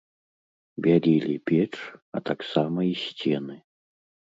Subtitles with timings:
[0.85, 1.69] Бялілі печ,
[2.17, 3.55] а таксама і сцены.